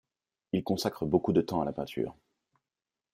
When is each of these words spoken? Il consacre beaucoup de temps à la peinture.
Il 0.51 0.63
consacre 0.63 1.05
beaucoup 1.05 1.31
de 1.31 1.41
temps 1.41 1.61
à 1.61 1.65
la 1.65 1.73
peinture. 1.73 2.15